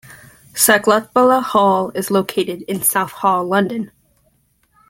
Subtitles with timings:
[0.55, 3.91] Saklatvala Hall is located in Southall, London.